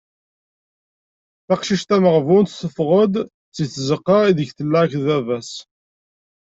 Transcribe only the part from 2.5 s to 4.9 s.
teffeɣ-d si tzeqqa ideg tella